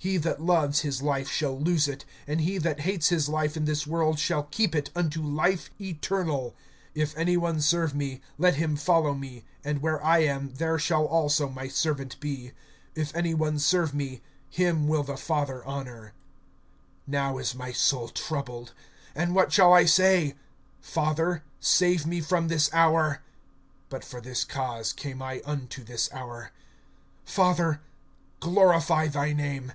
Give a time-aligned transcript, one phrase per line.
[0.00, 3.66] (25)He that loves his life shall lose it; and he that hates his life in
[3.66, 6.54] this world shall keep it unto life eternal.
[6.96, 11.04] (26)If any one serve me, let him follow me; and where I am, there shall
[11.04, 12.52] also my servant be.
[12.94, 16.14] If any one serve me, him will the Father honor.
[17.06, 18.72] (27)Now is my soul troubled;
[19.14, 20.34] and what shall I say?
[20.80, 23.18] Father, save me from this hour[12:27]!
[23.90, 26.52] But for this cause came I unto this hour.
[27.28, 27.80] (28)Father,
[28.40, 29.72] glorify thy name.